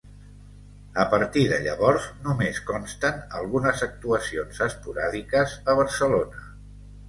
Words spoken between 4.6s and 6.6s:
esporàdiques a Barcelona.